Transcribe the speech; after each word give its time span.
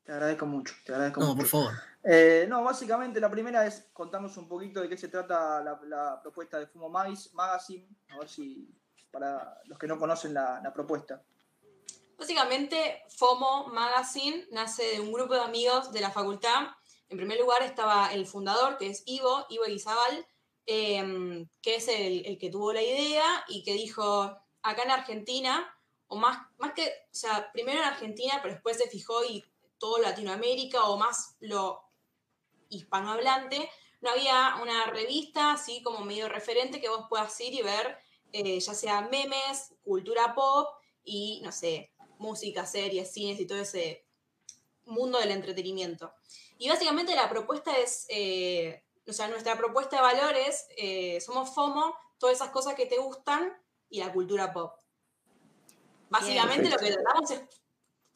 Te 0.05 0.13
agradezco 0.13 0.47
mucho, 0.47 0.75
te 0.87 0.93
agradezco 0.95 1.21
No, 1.21 1.27
mucho. 1.35 1.39
por 1.39 1.47
favor. 1.49 1.73
Eh, 2.03 2.47
no, 2.49 2.65
básicamente 2.65 3.21
la 3.21 3.31
primera 3.31 3.67
es 3.67 3.89
contarnos 3.93 4.35
un 4.39 4.49
poquito 4.49 4.81
de 4.81 4.89
qué 4.89 4.97
se 4.97 5.09
trata 5.09 5.63
la, 5.63 5.79
la 5.87 6.23
propuesta 6.23 6.59
de 6.59 6.67
Fumo 6.67 6.89
Magis- 6.89 7.31
Magazine, 7.35 7.87
a 8.09 8.19
ver 8.21 8.29
si 8.29 8.75
para 9.11 9.59
los 9.67 9.79
que 9.79 9.87
no 9.87 9.99
conocen 9.99 10.33
la, 10.33 10.61
la 10.65 10.73
propuesta. 10.73 11.23
Básicamente, 12.21 13.03
FOMO 13.17 13.69
Magazine 13.69 14.47
nace 14.51 14.83
de 14.83 15.01
un 15.01 15.11
grupo 15.11 15.33
de 15.33 15.41
amigos 15.41 15.91
de 15.91 16.03
la 16.03 16.11
facultad. 16.11 16.67
En 17.09 17.17
primer 17.17 17.41
lugar 17.41 17.63
estaba 17.63 18.13
el 18.13 18.27
fundador, 18.27 18.77
que 18.77 18.89
es 18.89 19.05
Ivo, 19.07 19.47
Ivo 19.49 19.65
Guizabal, 19.65 20.27
eh, 20.67 21.47
que 21.63 21.77
es 21.77 21.89
el, 21.89 22.27
el 22.27 22.37
que 22.37 22.51
tuvo 22.51 22.75
la 22.75 22.83
idea 22.83 23.43
y 23.49 23.63
que 23.65 23.73
dijo, 23.73 24.37
acá 24.61 24.83
en 24.83 24.91
Argentina, 24.91 25.75
o 26.09 26.17
más, 26.17 26.47
más 26.59 26.75
que, 26.75 26.89
o 26.89 27.15
sea, 27.15 27.51
primero 27.53 27.79
en 27.79 27.87
Argentina, 27.87 28.39
pero 28.43 28.53
después 28.53 28.77
se 28.77 28.91
fijó 28.91 29.25
y 29.25 29.43
todo 29.79 29.97
Latinoamérica, 29.97 30.85
o 30.91 30.99
más 30.99 31.39
lo 31.41 31.81
hispanohablante, 32.69 33.71
no 34.03 34.11
había 34.11 34.57
una 34.61 34.85
revista 34.89 35.53
así 35.53 35.83
como 35.83 36.05
medio 36.05 36.29
referente 36.29 36.83
que 36.83 36.91
vos 36.91 37.07
puedas 37.09 37.41
ir 37.41 37.55
y 37.55 37.63
ver, 37.63 37.97
eh, 38.33 38.61
ya 38.61 38.75
sea 38.75 39.09
memes, 39.11 39.75
cultura 39.83 40.35
pop 40.35 40.69
y, 41.03 41.41
no 41.43 41.51
sé, 41.51 41.90
música, 42.21 42.67
series, 42.67 43.13
cines 43.13 43.41
y 43.41 43.47
todo 43.47 43.59
ese 43.59 44.05
mundo 44.85 45.19
del 45.19 45.31
entretenimiento. 45.33 46.13
Y 46.59 46.69
básicamente 46.69 47.15
la 47.15 47.29
propuesta 47.29 47.77
es, 47.77 48.07
eh, 48.09 48.85
o 49.09 49.13
sea, 49.13 49.29
nuestra 49.29 49.57
propuesta 49.57 49.97
de 49.97 50.03
valores, 50.03 50.67
eh, 50.77 51.21
somos 51.21 51.55
FOMO, 51.55 51.95
todas 52.19 52.37
esas 52.37 52.51
cosas 52.51 52.75
que 52.75 52.87
te 52.87 52.99
gustan 52.99 53.57
y 53.89 54.01
la 54.01 54.13
cultura 54.13 54.53
pop. 54.53 54.75
Básicamente 56.11 56.69
lo 56.69 56.77
que 56.77 56.93
tratamos 56.93 57.31
es, 57.31 57.43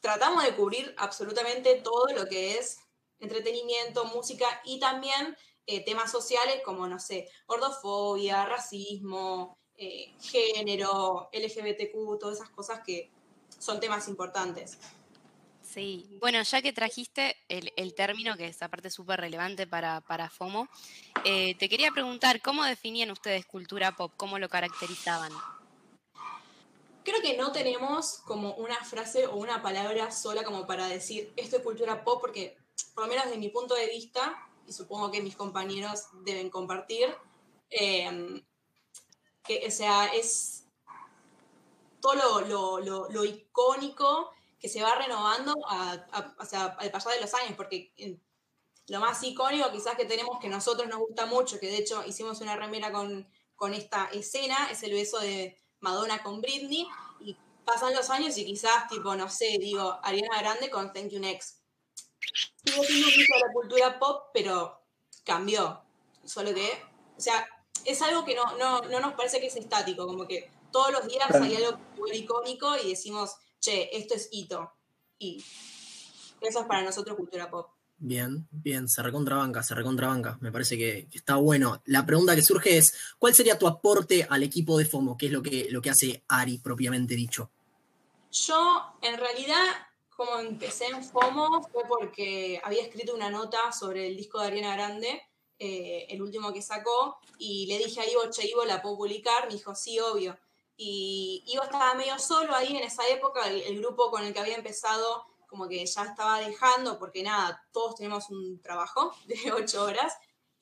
tratamos 0.00 0.44
de 0.44 0.54
cubrir 0.54 0.94
absolutamente 0.98 1.80
todo 1.80 2.08
lo 2.08 2.26
que 2.26 2.58
es 2.58 2.78
entretenimiento, 3.20 4.04
música 4.04 4.46
y 4.64 4.78
también 4.78 5.36
eh, 5.66 5.84
temas 5.84 6.10
sociales 6.10 6.60
como, 6.64 6.86
no 6.86 6.98
sé, 6.98 7.30
gordofobia, 7.46 8.44
racismo, 8.44 9.56
eh, 9.76 10.14
género, 10.20 11.30
LGBTQ, 11.32 12.18
todas 12.18 12.36
esas 12.36 12.50
cosas 12.50 12.80
que 12.84 13.10
son 13.58 13.80
temas 13.80 14.08
importantes. 14.08 14.78
Sí, 15.64 16.06
bueno, 16.20 16.40
ya 16.42 16.62
que 16.62 16.72
trajiste 16.72 17.36
el, 17.48 17.72
el 17.76 17.94
término, 17.94 18.36
que 18.36 18.46
es 18.46 18.62
aparte 18.62 18.90
súper 18.90 19.18
relevante 19.20 19.66
para, 19.66 20.00
para 20.02 20.30
FOMO, 20.30 20.68
eh, 21.24 21.56
te 21.56 21.68
quería 21.68 21.90
preguntar, 21.90 22.40
¿cómo 22.42 22.64
definían 22.64 23.10
ustedes 23.10 23.44
cultura 23.46 23.96
pop? 23.96 24.12
¿Cómo 24.16 24.38
lo 24.38 24.48
caracterizaban? 24.48 25.32
Creo 27.02 27.20
que 27.20 27.36
no 27.36 27.50
tenemos 27.50 28.20
como 28.24 28.54
una 28.54 28.76
frase 28.84 29.26
o 29.26 29.36
una 29.36 29.62
palabra 29.62 30.12
sola 30.12 30.44
como 30.44 30.66
para 30.66 30.86
decir 30.86 31.32
esto 31.36 31.56
es 31.56 31.62
cultura 31.62 32.04
pop, 32.04 32.20
porque 32.20 32.56
por 32.94 33.04
lo 33.04 33.10
menos 33.10 33.24
desde 33.24 33.38
mi 33.38 33.48
punto 33.48 33.74
de 33.74 33.88
vista, 33.88 34.36
y 34.66 34.72
supongo 34.72 35.10
que 35.10 35.22
mis 35.22 35.34
compañeros 35.34 36.04
deben 36.24 36.50
compartir, 36.50 37.14
eh, 37.70 38.42
que 39.42 39.64
o 39.66 39.70
sea, 39.70 40.06
es 40.06 40.63
todo 42.04 42.14
lo, 42.14 42.40
lo- 42.42 42.80
lo- 42.80 43.08
lo 43.08 43.24
icónico 43.24 44.30
que 44.60 44.68
se 44.68 44.82
va 44.82 44.94
renovando 44.94 45.54
a- 45.68 45.92
a- 46.12 46.34
o 46.38 46.44
sea, 46.44 46.64
al 46.78 46.90
pasar 46.90 47.14
de 47.14 47.20
los 47.22 47.32
años, 47.32 47.54
porque 47.56 47.94
eh, 47.96 48.18
lo 48.88 49.00
más 49.00 49.22
icónico 49.22 49.72
quizás 49.72 49.96
que 49.96 50.04
tenemos 50.04 50.38
que 50.38 50.48
nosotros 50.50 50.86
nos 50.88 50.98
gusta 50.98 51.24
mucho, 51.24 51.58
que 51.58 51.68
de 51.68 51.78
hecho 51.78 52.04
hicimos 52.04 52.42
una 52.42 52.56
remera 52.56 52.92
con, 52.92 53.26
con 53.56 53.72
esta 53.72 54.10
escena, 54.12 54.68
es 54.70 54.82
el 54.82 54.92
beso 54.92 55.18
de 55.18 55.56
Madonna 55.80 56.22
con 56.22 56.42
Britney, 56.42 56.86
y 57.20 57.36
pasan 57.64 57.94
los 57.94 58.10
años 58.10 58.36
y 58.36 58.44
quizás, 58.44 58.86
tipo, 58.88 59.14
no 59.16 59.30
sé, 59.30 59.56
digo, 59.58 59.98
Ariana 60.02 60.40
Grande 60.40 60.68
con 60.70 60.92
Thank 60.92 61.08
You 61.12 61.20
Next. 61.20 61.60
Sigue 62.64 62.84
siendo 62.86 63.06
un 63.06 63.12
de 63.14 63.46
la 63.46 63.52
cultura 63.52 63.98
pop, 63.98 64.24
pero 64.34 64.82
cambió. 65.24 65.80
Solo 66.24 66.52
que, 66.54 66.68
o 67.16 67.20
sea, 67.20 67.46
es 67.86 68.02
algo 68.02 68.24
que 68.26 68.34
no, 68.34 68.58
no, 68.58 68.80
no 68.82 69.00
nos 69.00 69.14
parece 69.14 69.40
que 69.40 69.46
es 69.46 69.56
estático, 69.56 70.06
como 70.06 70.26
que 70.26 70.50
todos 70.74 70.90
los 70.90 71.06
días 71.06 71.28
Claro. 71.28 71.44
hay 71.44 71.54
algo 71.54 71.78
muy 71.96 72.10
icónico 72.10 72.76
y 72.76 72.88
decimos, 72.88 73.36
che, 73.60 73.96
esto 73.96 74.14
es 74.14 74.28
hito. 74.32 74.72
Y 75.20 75.38
eso 76.40 76.60
es 76.60 76.66
para 76.66 76.82
nosotros 76.82 77.16
cultura 77.16 77.48
pop. 77.48 77.70
Bien, 77.96 78.48
bien, 78.50 78.88
se 78.88 79.00
recontrabanca, 79.00 79.62
se 79.62 79.72
recontrabanca. 79.76 80.36
Me 80.40 80.50
parece 80.50 80.76
que, 80.76 81.06
que 81.08 81.18
está 81.18 81.36
bueno. 81.36 81.80
La 81.86 82.04
pregunta 82.04 82.34
que 82.34 82.42
surge 82.42 82.76
es, 82.76 82.92
¿cuál 83.20 83.36
sería 83.36 83.56
tu 83.56 83.68
aporte 83.68 84.26
al 84.28 84.42
equipo 84.42 84.76
de 84.76 84.84
FOMO? 84.84 85.16
¿Qué 85.16 85.26
es 85.26 85.32
lo 85.32 85.42
que, 85.42 85.68
lo 85.70 85.80
que 85.80 85.90
hace 85.90 86.24
Ari 86.26 86.58
propiamente 86.58 87.14
dicho? 87.14 87.52
Yo, 88.32 88.96
en 89.00 89.16
realidad, 89.16 89.64
como 90.10 90.40
empecé 90.40 90.86
en 90.86 91.04
FOMO 91.04 91.68
fue 91.70 91.84
porque 91.86 92.60
había 92.64 92.82
escrito 92.82 93.14
una 93.14 93.30
nota 93.30 93.70
sobre 93.70 94.08
el 94.08 94.16
disco 94.16 94.40
de 94.40 94.48
Ariana 94.48 94.74
Grande, 94.74 95.22
eh, 95.56 96.06
el 96.10 96.20
último 96.20 96.52
que 96.52 96.62
sacó, 96.62 97.18
y 97.38 97.66
le 97.66 97.78
dije 97.78 98.00
a 98.00 98.10
Ivo, 98.10 98.28
che, 98.28 98.48
Ivo, 98.48 98.64
¿la 98.64 98.82
puedo 98.82 98.96
publicar? 98.96 99.46
Me 99.46 99.54
dijo, 99.54 99.72
sí, 99.76 100.00
obvio. 100.00 100.36
Y 100.76 101.44
Ivo 101.46 101.62
estaba 101.62 101.94
medio 101.94 102.18
solo 102.18 102.54
ahí 102.54 102.76
en 102.76 102.82
esa 102.82 103.06
época, 103.08 103.48
el, 103.48 103.62
el 103.62 103.78
grupo 103.78 104.10
con 104.10 104.24
el 104.24 104.32
que 104.32 104.40
había 104.40 104.56
empezado 104.56 105.26
como 105.46 105.68
que 105.68 105.86
ya 105.86 106.02
estaba 106.02 106.40
dejando, 106.40 106.98
porque 106.98 107.22
nada, 107.22 107.64
todos 107.72 107.94
tenemos 107.94 108.28
un 108.30 108.60
trabajo 108.60 109.14
de 109.26 109.52
ocho 109.52 109.84
horas, 109.84 110.12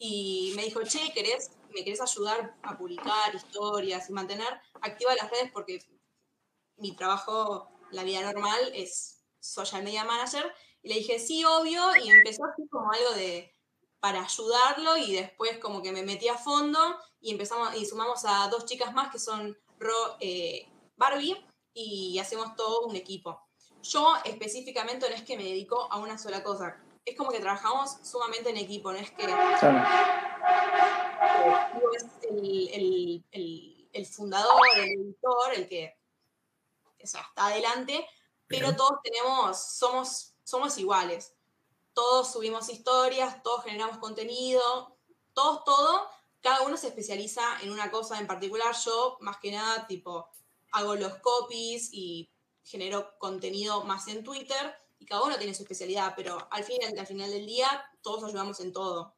y 0.05 0.53
me 0.57 0.65
dijo, 0.65 0.83
che, 0.83 1.13
¿querés, 1.15 1.53
¿me 1.73 1.85
querés 1.85 2.01
ayudar 2.01 2.57
a 2.65 2.77
publicar 2.77 3.33
historias 3.35 4.11
y 4.11 4.13
mantener 4.13 4.61
activas 4.81 5.17
las 5.17 5.31
redes? 5.31 5.53
Porque 5.53 5.79
mi 6.77 6.97
trabajo, 6.97 7.71
la 7.93 8.03
vida 8.03 8.21
normal, 8.21 8.73
es 8.75 9.23
social 9.39 9.85
media 9.85 10.05
manager. 10.05 10.53
Y 10.83 10.89
le 10.89 10.97
dije, 10.97 11.21
sí, 11.21 11.45
obvio, 11.45 11.97
y 11.97 12.11
empezó 12.11 12.45
así 12.45 12.67
como 12.69 12.91
algo 12.91 13.13
de 13.13 13.55
para 14.01 14.25
ayudarlo 14.25 14.97
y 14.97 15.13
después 15.13 15.59
como 15.59 15.81
que 15.81 15.93
me 15.93 16.03
metí 16.03 16.27
a 16.27 16.37
fondo 16.37 16.81
y 17.21 17.31
empezamos 17.31 17.73
y 17.77 17.87
sumamos 17.87 18.25
a 18.25 18.49
dos 18.49 18.67
chicas 18.67 18.93
más 18.93 19.13
que 19.13 19.21
son 19.21 19.57
Eh, 20.21 20.69
Barbie 20.97 21.45
y 21.75 22.19
hacemos 22.19 22.55
todo 22.57 22.83
un 22.87 22.97
equipo. 22.97 23.41
Yo 23.83 24.15
específicamente 24.25 25.09
no 25.09 25.15
es 25.15 25.23
que 25.23 25.37
me 25.37 25.45
dedico 25.45 25.91
a 25.91 25.99
una 25.99 26.17
sola 26.19 26.43
cosa, 26.45 26.77
es 27.05 27.17
como 27.17 27.31
que 27.31 27.41
trabajamos 27.41 27.97
sumamente 28.05 28.51
en 28.51 28.57
equipo, 28.59 28.93
no 28.93 28.99
es 28.99 29.11
que 29.11 29.27
Hugo 31.75 31.91
es 31.95 32.05
el, 32.31 32.69
el- 32.69 33.25
el- 33.33 33.89
el 33.93 34.07
fundador, 34.07 34.61
el 34.77 34.91
editor, 34.91 35.53
el 35.55 35.69
que 35.69 35.97
o 37.03 37.07
sea, 37.07 37.21
está 37.23 37.47
adelante, 37.47 38.07
pero 38.47 38.69
Bien. 38.69 38.77
todos 38.77 39.01
tenemos, 39.03 39.59
somos, 39.59 40.35
somos 40.45 40.79
iguales. 40.79 41.35
Todos 41.95 42.33
subimos 42.33 42.69
historias, 42.69 43.43
todos 43.43 43.65
generamos 43.65 43.99
contenido, 43.99 44.97
todos, 45.35 45.65
todo, 45.65 46.09
cada 46.43 46.63
uno 46.63 46.77
se 46.77 46.89
especializa 46.89 47.43
en 47.63 47.71
una 47.71 47.91
cosa 47.91 48.19
en 48.19 48.27
particular. 48.27 48.75
Yo, 48.85 49.17
más 49.21 49.37
que 49.39 49.53
nada, 49.53 49.87
tipo, 49.87 50.29
hago 50.73 50.95
los 50.97 51.17
copies 51.19 51.91
y 51.93 52.31
genero 52.65 53.17
contenido 53.19 53.85
más 53.85 54.09
en 54.09 54.23
Twitter 54.25 54.75
y 54.99 55.07
cada 55.07 55.23
uno 55.23 55.37
tiene 55.37 55.55
su 55.55 55.63
especialidad, 55.63 56.15
pero 56.17 56.49
al 56.51 56.65
final, 56.65 56.97
al 56.99 57.07
final 57.07 57.31
del 57.31 57.47
día 57.47 57.69
todos 58.03 58.25
ayudamos 58.25 58.61
en 58.61 58.73
todo. 58.73 59.15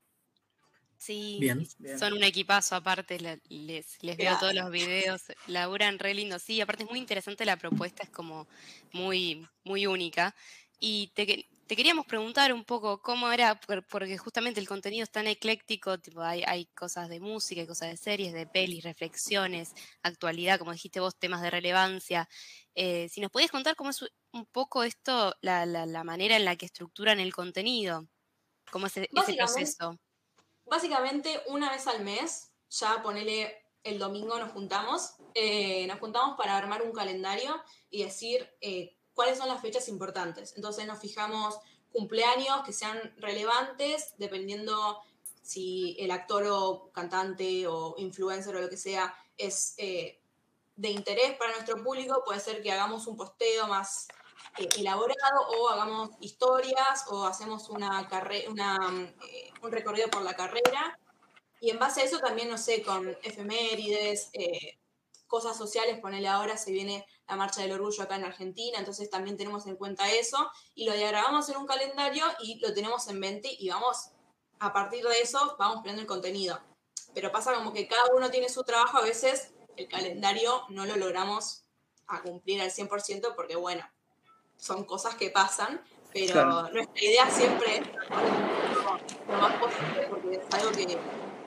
Sí, 0.97 1.37
Bien. 1.41 1.69
Bien. 1.79 1.99
son 1.99 2.15
un 2.15 2.25
equipazo 2.25 2.77
aparte, 2.77 3.19
le- 3.21 3.41
les, 3.49 4.03
les 4.03 4.17
veo 4.17 4.39
todos 4.39 4.55
los 4.55 4.71
videos, 4.71 5.23
laburan 5.49 5.99
re 5.99 6.15
lindo, 6.15 6.39
sí, 6.39 6.61
aparte 6.63 6.85
es 6.85 6.89
muy 6.91 6.99
interesante 6.99 7.45
la 7.45 7.59
propuesta, 7.59 8.05
es 8.05 8.09
como 8.11 8.47
muy, 8.93 9.47
muy 9.65 9.87
única. 9.87 10.35
Y 10.81 11.09
te, 11.15 11.47
te 11.75 11.79
queríamos 11.79 12.07
preguntar 12.07 12.53
un 12.53 12.65
poco 12.65 13.03
cómo 13.03 13.33
era, 13.33 13.59
por- 13.59 13.85
porque 13.89 14.17
justamente 14.17 14.61
el 14.61 14.69
contenido 14.69 15.03
es 15.03 15.11
tan 15.11 15.27
ecléctico, 15.27 15.99
tipo 15.99 16.21
hay, 16.23 16.45
hay 16.47 16.67
cosas 16.67 17.09
de 17.09 17.19
música, 17.19 17.63
hay 17.63 17.67
cosas 17.67 17.91
de 17.91 17.97
series, 17.97 18.33
de 18.33 18.47
pelis, 18.47 18.85
reflexiones, 18.85 19.73
actualidad, 20.01 20.61
como 20.61 20.71
dijiste 20.71 21.01
vos, 21.01 21.17
temas 21.19 21.43
de 21.43 21.51
relevancia. 21.51 22.29
Eh, 22.77 23.09
si 23.09 23.21
nos 23.21 23.33
podías 23.33 23.51
contar 23.51 23.75
cómo 23.75 23.91
es 23.91 24.05
un 24.33 24.47
poco 24.47 24.85
esto, 24.85 25.35
la, 25.41 25.67
la- 25.67 25.85
la 25.85 26.05
manera 26.05 26.37
en 26.37 26.45
la 26.45 26.55
que 26.55 26.67
estructuran 26.67 27.19
el 27.19 27.35
contenido, 27.35 28.07
cómo 28.71 28.87
es 28.87 28.97
e- 28.99 29.09
ese 29.13 29.35
proceso. 29.35 29.99
Básicamente, 30.67 31.43
una 31.49 31.73
vez 31.73 31.89
al 31.89 32.05
mes, 32.05 32.53
ya 32.71 33.03
ponele 33.03 33.65
el 33.83 33.99
domingo 33.99 34.39
nos 34.39 34.53
juntamos, 34.53 35.17
eh, 35.35 35.89
nos 35.89 35.99
juntamos 35.99 36.37
para 36.39 36.57
armar 36.57 36.83
un 36.83 36.93
calendario 36.93 37.61
y 37.91 38.05
decir 38.05 38.49
eh, 38.61 38.97
cuáles 39.15 39.39
son 39.39 39.49
las 39.49 39.61
fechas 39.61 39.89
importantes. 39.89 40.55
Entonces 40.57 40.87
nos 40.87 40.99
fijamos 40.99 41.59
cumpleaños 41.93 42.63
que 42.65 42.73
sean 42.73 43.15
relevantes, 43.19 44.15
dependiendo 44.19 45.01
si 45.43 45.97
el 45.99 46.11
actor 46.11 46.45
o 46.49 46.91
cantante 46.93 47.67
o 47.67 47.95
influencer 47.99 48.57
o 48.57 48.61
lo 48.61 48.69
que 48.69 48.77
sea 48.77 49.15
es 49.37 49.75
eh, 49.79 50.21
de 50.77 50.91
interés 50.91 51.37
para 51.37 51.53
nuestro 51.53 51.83
público, 51.83 52.23
puede 52.25 52.41
ser 52.41 52.63
que 52.63 52.73
hagamos 52.73 53.07
un 53.07 53.17
posteo 53.17 53.67
más 53.69 54.09
eh, 54.59 54.69
elaborado 54.79 55.49
o 55.59 55.69
hagamos 55.69 56.11
historias 56.21 57.05
o 57.09 57.27
hacemos 57.27 57.69
una 57.69 58.09
eh, 58.31 58.47
un 59.63 59.73
recorrido 59.73 60.09
por 60.09 60.23
la 60.23 60.35
carrera. 60.35 60.99
Y 61.61 61.71
en 61.71 61.79
base 61.79 62.03
a 62.03 62.05
eso 62.05 62.19
también, 62.19 62.51
no 62.51 62.59
sé, 62.59 62.83
con 62.83 63.17
efemérides, 63.23 64.31
eh, 64.33 64.79
cosas 65.27 65.57
sociales, 65.57 65.99
ponele 65.99 66.29
ahora, 66.29 66.57
se 66.57 66.73
viene 66.73 67.07
la 67.29 67.37
Marcha 67.37 67.63
del 67.63 67.73
Orgullo 67.73 68.03
acá 68.03 68.17
en 68.17 68.25
Argentina, 68.25 68.79
entonces 68.79 69.09
también 69.11 69.37
tenemos 69.37 69.67
en 69.67 69.77
cuenta 69.77 70.11
eso 70.11 70.51
y 70.75 70.85
lo 70.85 70.93
diagramamos 70.93 71.49
en 71.49 71.57
un 71.57 71.67
calendario 71.67 72.25
y 72.41 72.59
lo 72.61 72.75
tenemos 72.75 73.09
en 73.09 73.19
mente 73.19 73.49
y 73.59 73.69
vamos, 73.71 74.11
a 74.59 74.73
partir 74.73 75.05
de 75.05 75.21
eso, 75.21 75.57
vamos 75.59 75.83
creando 75.83 76.03
el 76.03 76.09
contenido. 76.09 76.61
Pero 77.15 77.33
pasa 77.33 77.55
como 77.55 77.73
que 77.73 77.87
cada 77.89 78.15
uno 78.15 78.31
tiene 78.31 78.49
su 78.49 78.63
trabajo, 78.65 78.99
a 78.99 79.03
veces 79.03 79.53
el 79.77 79.89
calendario 79.89 80.65
no 80.69 80.85
lo 80.87 80.97
logramos 80.97 81.65
a 82.07 82.23
cumplir 82.23 82.61
al 82.61 82.71
100% 82.71 83.35
porque, 83.35 83.57
bueno, 83.57 83.89
son 84.57 84.85
cosas 84.85 85.15
que 85.15 85.31
pasan, 85.31 85.83
pero 86.13 86.33
Claro. 86.33 86.71
nuestra 86.71 87.03
idea 87.03 87.31
siempre 87.31 87.79
es 87.79 87.87
lo, 89.27 89.39
más 89.39 89.55
posible 89.57 90.07
porque 90.09 90.37
es 90.37 90.55
algo 90.55 90.71
que, 90.73 90.99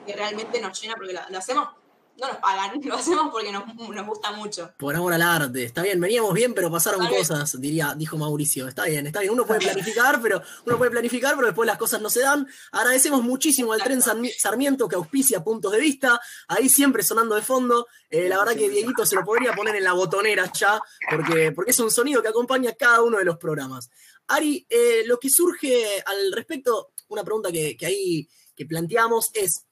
que 0.06 0.12
realmente 0.12 0.60
nos 0.60 0.80
llena, 0.80 0.94
porque 0.94 1.12
lo, 1.12 1.20
lo 1.28 1.38
hacemos, 1.38 1.68
no 2.18 2.28
nos 2.28 2.36
pagan, 2.38 2.80
lo 2.84 2.94
hacemos 2.96 3.28
porque 3.30 3.52
nos, 3.52 3.64
nos 3.74 4.06
gusta 4.06 4.32
mucho. 4.32 4.72
Por 4.76 4.94
amor 4.96 5.12
al 5.14 5.22
arte. 5.22 5.64
Está 5.64 5.82
bien, 5.82 6.00
veníamos 6.00 6.34
bien, 6.34 6.52
pero 6.54 6.70
pasaron 6.70 7.06
cosas, 7.06 7.60
diría, 7.60 7.94
dijo 7.96 8.16
Mauricio. 8.18 8.66
Está 8.68 8.84
bien, 8.84 9.06
está 9.06 9.20
bien. 9.20 9.32
Uno 9.32 9.46
puede 9.46 9.60
planificar, 9.60 10.20
pero 10.20 10.42
uno 10.66 10.76
puede 10.78 10.90
planificar, 10.90 11.34
pero 11.36 11.46
después 11.46 11.66
las 11.66 11.78
cosas 11.78 12.00
no 12.02 12.10
se 12.10 12.20
dan. 12.20 12.46
Agradecemos 12.72 13.22
muchísimo 13.22 13.72
al 13.72 13.82
tren 13.82 14.00
Sarmi- 14.00 14.34
Sarmiento 14.38 14.88
que 14.88 14.96
auspicia 14.96 15.42
puntos 15.44 15.72
de 15.72 15.78
vista. 15.80 16.20
Ahí 16.48 16.68
siempre 16.68 17.02
sonando 17.02 17.34
de 17.36 17.42
fondo. 17.42 17.86
Eh, 18.10 18.28
la 18.28 18.38
verdad 18.38 18.54
que 18.54 18.68
Dieguito 18.68 19.04
se 19.06 19.14
lo 19.14 19.24
podría 19.24 19.52
poner 19.52 19.76
en 19.76 19.84
la 19.84 19.92
botonera 19.92 20.50
ya, 20.52 20.80
porque, 21.10 21.52
porque 21.52 21.70
es 21.70 21.78
un 21.80 21.90
sonido 21.90 22.22
que 22.22 22.28
acompaña 22.28 22.72
cada 22.72 23.02
uno 23.02 23.18
de 23.18 23.24
los 23.24 23.36
programas. 23.36 23.90
Ari, 24.28 24.66
eh, 24.68 25.02
lo 25.06 25.18
que 25.18 25.28
surge 25.30 26.02
al 26.04 26.32
respecto, 26.32 26.90
una 27.08 27.22
pregunta 27.24 27.50
que, 27.52 27.76
que 27.76 27.86
ahí 27.86 28.28
que 28.56 28.66
planteamos 28.66 29.30
es, 29.34 29.66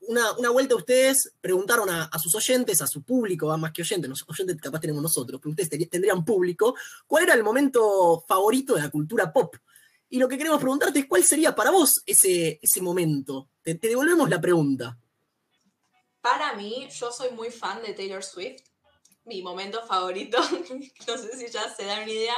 una, 0.00 0.32
una 0.32 0.50
vuelta 0.50 0.76
ustedes 0.76 1.32
preguntaron 1.40 1.88
a, 1.90 2.18
sus 2.18 2.34
oyentes, 2.34 2.80
a 2.82 2.86
su 2.86 3.02
público, 3.02 3.56
más 3.58 3.72
que 3.72 3.82
oyentes, 3.82 4.08
los 4.08 4.24
oyentes 4.28 4.56
capaz 4.60 4.80
tenemos 4.80 5.02
nosotros, 5.02 5.40
pero 5.40 5.50
ustedes 5.50 5.90
tendrían 5.90 6.24
público, 6.24 6.74
¿cuál 7.06 7.24
era 7.24 7.34
el 7.34 7.42
momento 7.42 8.24
favorito 8.26 8.74
de 8.74 8.82
la 8.82 8.90
cultura 8.90 9.32
pop? 9.32 9.56
Y 10.10 10.18
lo 10.18 10.28
que 10.28 10.38
queremos 10.38 10.60
preguntarte 10.60 11.00
es, 11.00 11.06
¿cuál 11.06 11.24
sería 11.24 11.54
para 11.54 11.70
vos 11.70 12.02
ese, 12.06 12.60
ese 12.62 12.80
momento? 12.80 13.48
Te, 13.62 13.74
te 13.74 13.88
devolvemos 13.88 14.28
la 14.28 14.40
pregunta. 14.40 14.98
Para 16.20 16.54
mí, 16.54 16.88
yo 16.98 17.10
soy 17.10 17.30
muy 17.32 17.50
fan 17.50 17.82
de 17.82 17.94
Taylor 17.94 18.22
Swift. 18.22 18.62
Mi 19.24 19.42
momento 19.42 19.84
favorito, 19.86 20.38
no 21.08 21.18
sé 21.18 21.36
si 21.36 21.50
ya 21.50 21.68
se 21.74 21.84
dan 21.84 22.02
una 22.02 22.12
idea, 22.12 22.34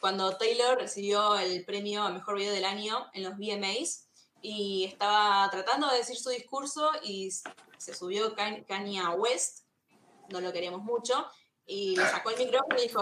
cuando 0.00 0.36
Taylor 0.36 0.78
recibió 0.78 1.36
el 1.36 1.64
premio 1.64 2.02
a 2.02 2.12
Mejor 2.12 2.36
Video 2.36 2.52
del 2.52 2.64
Año 2.64 3.06
en 3.12 3.24
los 3.24 3.34
VMAs 3.36 4.05
y 4.48 4.84
estaba 4.84 5.48
tratando 5.50 5.88
de 5.90 5.98
decir 5.98 6.16
su 6.16 6.30
discurso 6.30 6.90
y 7.02 7.30
se 7.30 7.94
subió 7.94 8.34
Kan- 8.36 8.64
Kanye 8.64 9.02
West, 9.16 9.64
no 10.30 10.40
lo 10.40 10.52
queremos 10.52 10.82
mucho, 10.82 11.26
y 11.66 11.96
le 11.96 12.04
sacó 12.08 12.30
el 12.30 12.38
micrófono 12.38 12.76
y 12.78 12.82
dijo, 12.82 13.00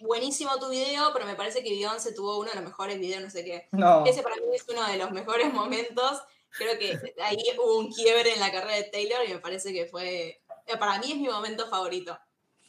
buenísimo 0.00 0.58
tu 0.58 0.68
video, 0.70 1.10
pero 1.12 1.26
me 1.26 1.34
parece 1.34 1.62
que 1.62 1.70
Beyoncé 1.70 2.12
tuvo 2.12 2.38
uno 2.38 2.48
de 2.50 2.56
los 2.56 2.64
mejores 2.64 2.98
videos, 2.98 3.22
no 3.22 3.30
sé 3.30 3.44
qué. 3.44 3.68
No. 3.72 4.04
Ese 4.06 4.22
para 4.22 4.36
mí 4.36 4.42
es 4.54 4.64
uno 4.68 4.86
de 4.86 4.96
los 4.96 5.10
mejores 5.10 5.52
momentos. 5.52 6.22
Creo 6.56 6.78
que 6.78 6.98
ahí 7.22 7.36
hubo 7.56 7.78
un 7.78 7.92
quiebre 7.92 8.32
en 8.32 8.40
la 8.40 8.50
carrera 8.50 8.76
de 8.76 8.84
Taylor 8.84 9.18
y 9.28 9.34
me 9.34 9.38
parece 9.40 9.72
que 9.72 9.86
fue. 9.86 10.40
eh, 10.66 10.76
Para 10.78 10.98
mí 10.98 11.12
es 11.12 11.18
mi 11.18 11.28
momento 11.28 11.68
favorito. 11.68 12.18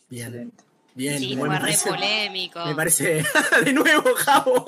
Bien, 0.09 0.51
bien. 0.95 1.19
Sí, 1.19 1.35
me 1.35 1.41
fue 1.45 1.49
re 1.49 1.59
parece- 1.61 1.89
polémico. 1.89 2.65
Me 2.65 2.75
parece, 2.75 3.23
de 3.63 3.73
nuevo, 3.73 4.13
Javo. 4.15 4.65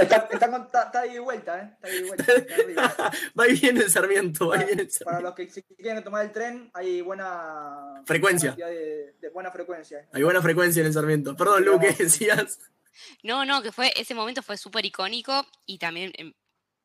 Está, 0.00 0.28
está, 0.32 0.50
con- 0.50 0.62
está- 0.62 0.82
está 0.84 1.00
ahí 1.00 1.12
de 1.14 1.20
vuelta, 1.20 1.60
¿eh? 1.60 1.70
Está 1.74 1.88
ahí 1.88 2.02
de 2.02 2.08
vuelta. 2.08 2.32
está 2.32 2.54
arriba. 2.54 3.12
Va 3.38 3.48
y 3.48 3.52
viene 3.60 3.80
el 3.80 3.90
Sarmiento, 3.90 4.48
va 4.48 4.56
y 4.62 4.64
viene 4.66 4.82
el 4.82 4.88
Para 4.88 4.98
Sarmiento. 5.18 5.22
los 5.22 5.34
que 5.34 5.50
se 5.50 5.62
quieren 5.62 6.02
tomar 6.04 6.24
el 6.24 6.32
tren, 6.32 6.70
hay 6.74 7.00
buena 7.02 8.02
Frecuencia. 8.06 8.52
De, 8.52 9.14
de 9.20 9.28
buena 9.30 9.50
frecuencia. 9.50 10.08
Hay 10.12 10.22
buena 10.22 10.40
frecuencia 10.42 10.80
en 10.80 10.86
el 10.86 10.92
Sarmiento. 10.92 11.36
Perdón, 11.36 11.64
Lu, 11.64 11.78
¿qué 11.80 11.90
decías? 11.98 12.58
No, 13.22 13.44
no, 13.44 13.62
que 13.62 13.72
fue, 13.72 13.92
ese 13.96 14.14
momento 14.14 14.42
fue 14.42 14.56
súper 14.56 14.84
icónico 14.86 15.46
y 15.66 15.78
también, 15.78 16.12
em, 16.16 16.32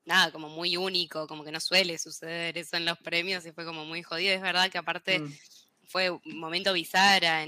nada, 0.05 0.31
como 0.31 0.49
muy 0.49 0.75
único, 0.77 1.27
como 1.27 1.43
que 1.43 1.51
no 1.51 1.59
suele 1.59 1.97
suceder 1.97 2.57
eso 2.57 2.75
en 2.75 2.85
los 2.85 2.97
premios 2.97 3.45
y 3.45 3.51
fue 3.53 3.63
como 3.65 3.85
muy 3.85 4.03
jodido. 4.03 4.33
Es 4.33 4.41
verdad 4.41 4.69
que 4.69 4.77
aparte 4.77 5.19
Mm. 5.19 5.33
Fue 5.91 6.09
un 6.09 6.21
momento 6.25 6.71
bisagra. 6.71 7.45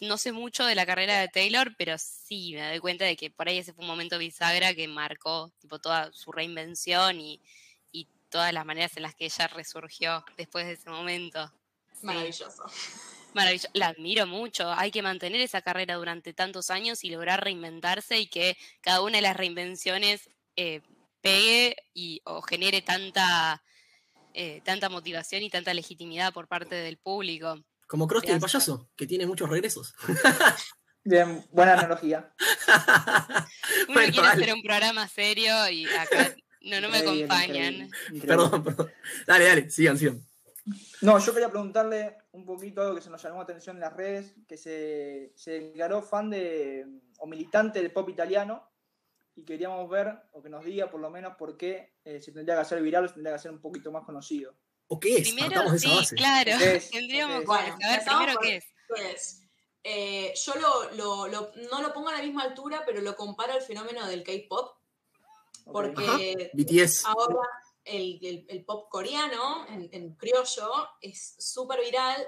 no 0.00 0.16
sé 0.16 0.32
mucho 0.32 0.64
de 0.64 0.74
la 0.76 0.86
carrera 0.86 1.20
de 1.20 1.28
Taylor, 1.28 1.74
pero 1.76 1.96
sí 1.98 2.52
me 2.54 2.68
doy 2.68 2.78
cuenta 2.78 3.04
de 3.04 3.16
que 3.16 3.30
por 3.30 3.48
ahí 3.48 3.58
ese 3.58 3.72
fue 3.72 3.82
un 3.82 3.90
momento 3.90 4.16
bisagra 4.18 4.74
que 4.74 4.86
marcó 4.86 5.50
tipo 5.58 5.80
toda 5.80 6.12
su 6.12 6.30
reinvención 6.30 7.20
y, 7.20 7.40
y 7.90 8.06
todas 8.28 8.52
las 8.52 8.64
maneras 8.64 8.96
en 8.96 9.02
las 9.02 9.14
que 9.14 9.24
ella 9.24 9.48
resurgió 9.48 10.24
después 10.36 10.66
de 10.66 10.74
ese 10.74 10.88
momento. 10.88 11.52
Maravilloso. 12.02 12.64
Maravilloso, 13.34 13.68
la 13.74 13.88
admiro 13.88 14.26
mucho. 14.26 14.72
Hay 14.72 14.92
que 14.92 15.02
mantener 15.02 15.40
esa 15.40 15.60
carrera 15.60 15.96
durante 15.96 16.32
tantos 16.32 16.70
años 16.70 17.02
y 17.02 17.10
lograr 17.10 17.42
reinventarse 17.42 18.18
y 18.18 18.26
que 18.26 18.56
cada 18.80 19.02
una 19.02 19.16
de 19.16 19.22
las 19.22 19.36
reinvenciones 19.36 20.30
eh, 20.54 20.80
pegue 21.20 21.76
y 21.92 22.22
o 22.24 22.40
genere 22.40 22.82
tanta, 22.82 23.62
eh, 24.32 24.60
tanta 24.64 24.88
motivación 24.88 25.42
y 25.42 25.50
tanta 25.50 25.74
legitimidad 25.74 26.32
por 26.32 26.46
parte 26.46 26.76
del 26.76 26.96
público. 26.96 27.58
Como 27.90 28.06
Krusty 28.06 28.30
el 28.30 28.38
payaso, 28.38 28.88
que 28.94 29.04
tiene 29.04 29.26
muchos 29.26 29.50
regresos. 29.50 29.94
Bien, 31.04 31.44
buena 31.50 31.72
analogía. 31.72 32.32
Uno 33.88 33.94
Bueno, 33.94 34.12
quiere 34.12 34.28
hacer 34.28 34.54
un 34.54 34.62
programa 34.62 35.08
serio 35.08 35.68
y 35.68 35.86
acá 35.86 36.36
no, 36.60 36.80
no 36.80 36.88
me 36.88 36.98
Increíble, 36.98 37.24
acompañan. 37.24 37.74
increíble, 37.74 37.90
increíble. 38.12 38.26
Perdón, 38.28 38.62
perdón. 38.62 38.92
Dale, 39.26 39.44
dale, 39.44 39.70
sigan, 39.70 39.98
sigan. 39.98 40.24
No, 41.00 41.18
yo 41.18 41.32
quería 41.32 41.48
preguntarle 41.48 42.16
un 42.30 42.44
poquito 42.46 42.80
algo 42.80 42.94
que 42.94 43.00
se 43.00 43.10
nos 43.10 43.20
llamó 43.20 43.38
la 43.38 43.42
atención 43.42 43.74
en 43.74 43.80
las 43.80 43.96
redes, 43.96 44.36
que 44.46 44.56
se, 44.56 45.32
se 45.34 45.50
declaró 45.58 46.00
fan 46.00 46.30
de 46.30 46.86
o 47.18 47.26
militante 47.26 47.82
del 47.82 47.92
pop 47.92 48.08
italiano 48.08 48.70
y 49.34 49.44
queríamos 49.44 49.90
ver, 49.90 50.16
o 50.30 50.40
que 50.40 50.48
nos 50.48 50.64
diga 50.64 50.88
por 50.92 51.00
lo 51.00 51.10
menos 51.10 51.34
por 51.36 51.56
qué 51.56 51.96
eh, 52.04 52.20
se 52.20 52.30
tendría 52.30 52.54
que 52.54 52.60
hacer 52.60 52.80
viral 52.82 53.06
o 53.06 53.08
se 53.08 53.14
tendría 53.14 53.32
que 53.32 53.40
hacer 53.40 53.50
un 53.50 53.60
poquito 53.60 53.90
más 53.90 54.04
conocido. 54.04 54.54
¿O 54.92 54.98
qué 54.98 55.16
es? 55.18 55.28
Primero, 55.32 55.48
Partamos 55.50 55.72
de 55.72 55.76
esa 55.78 55.88
sí, 55.88 55.96
base. 55.96 56.16
claro. 56.16 56.52
¿Qué 56.58 56.76
es? 56.76 56.90
Tendríamos. 56.90 57.44
Bueno, 57.44 57.78
saber 57.80 58.04
primero 58.04 58.32
por- 58.34 58.42
qué 58.42 58.56
es. 58.56 58.64
Pues, 58.88 59.42
eh, 59.84 60.34
yo 60.44 60.54
lo, 60.56 60.90
lo- 60.92 61.28
lo- 61.28 61.52
no 61.70 61.80
lo 61.80 61.92
pongo 61.94 62.08
a 62.08 62.16
la 62.16 62.22
misma 62.22 62.42
altura, 62.42 62.82
pero 62.84 63.00
lo 63.00 63.14
comparo 63.16 63.52
al 63.52 63.62
fenómeno 63.62 64.06
del 64.08 64.24
K-pop, 64.24 64.76
porque 65.64 66.50
BTS. 66.52 67.04
ahora 67.06 67.40
el, 67.84 68.18
el- 68.22 68.46
el 68.48 68.64
pop 68.64 68.88
coreano, 68.90 69.66
en, 69.68 69.88
en 69.92 70.14
criollo, 70.16 70.70
es 71.00 71.36
súper 71.38 71.80
viral. 71.80 72.26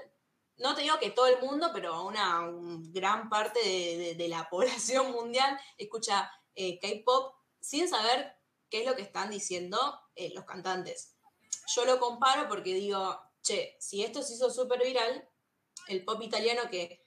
No 0.57 0.73
te 0.75 0.81
digo 0.83 0.97
que 0.99 1.11
todo 1.11 1.27
el 1.27 1.39
mundo, 1.41 1.71
pero 1.73 2.05
una 2.05 2.41
un 2.47 2.91
gran 2.93 3.27
parte 3.29 3.59
de, 3.59 3.97
de- 3.97 4.15
de 4.15 4.27
la 4.29 4.47
población 4.49 5.11
mundial 5.11 5.59
escucha 5.77 6.31
eh, 6.55 6.79
K-pop 6.79 7.35
sin 7.59 7.87
saber 7.89 8.35
qué 8.69 8.81
es 8.81 8.87
lo 8.87 8.95
que 8.95 9.01
están 9.03 9.29
diciendo 9.29 9.77
eh, 10.15 10.31
los 10.33 10.45
cantantes. 10.45 11.12
Yo 11.75 11.85
lo 11.85 11.99
comparo 11.99 12.47
porque 12.47 12.73
digo, 12.73 13.19
che, 13.41 13.75
si 13.79 14.03
esto 14.03 14.21
se 14.21 14.33
hizo 14.33 14.49
súper 14.49 14.83
viral, 14.83 15.27
el 15.87 16.03
pop 16.05 16.21
italiano 16.21 16.63
que 16.69 17.05